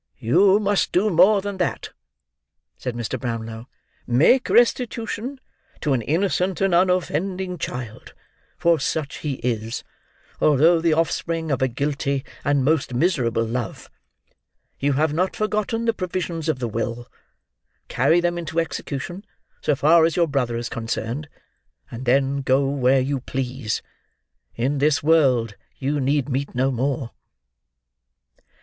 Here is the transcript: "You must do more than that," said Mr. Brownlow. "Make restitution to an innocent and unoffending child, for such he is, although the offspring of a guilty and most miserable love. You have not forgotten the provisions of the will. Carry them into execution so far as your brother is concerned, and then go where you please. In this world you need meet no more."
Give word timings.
"You 0.17 0.59
must 0.59 0.91
do 0.91 1.11
more 1.11 1.43
than 1.43 1.57
that," 1.57 1.89
said 2.75 2.95
Mr. 2.95 3.19
Brownlow. 3.19 3.67
"Make 4.07 4.49
restitution 4.49 5.39
to 5.81 5.93
an 5.93 6.01
innocent 6.01 6.59
and 6.59 6.73
unoffending 6.73 7.59
child, 7.59 8.15
for 8.57 8.79
such 8.79 9.17
he 9.19 9.33
is, 9.43 9.83
although 10.39 10.81
the 10.81 10.93
offspring 10.93 11.51
of 11.51 11.61
a 11.61 11.67
guilty 11.67 12.25
and 12.43 12.65
most 12.65 12.95
miserable 12.95 13.43
love. 13.45 13.91
You 14.79 14.93
have 14.93 15.13
not 15.13 15.35
forgotten 15.35 15.85
the 15.85 15.93
provisions 15.93 16.49
of 16.49 16.57
the 16.57 16.67
will. 16.67 17.07
Carry 17.87 18.19
them 18.19 18.39
into 18.39 18.59
execution 18.59 19.23
so 19.61 19.75
far 19.75 20.03
as 20.05 20.15
your 20.15 20.27
brother 20.27 20.57
is 20.57 20.67
concerned, 20.67 21.29
and 21.91 22.05
then 22.05 22.41
go 22.41 22.67
where 22.67 23.01
you 23.01 23.19
please. 23.19 23.83
In 24.55 24.79
this 24.79 25.03
world 25.03 25.55
you 25.77 25.99
need 25.99 26.27
meet 26.27 26.55
no 26.55 26.71
more." 26.71 27.11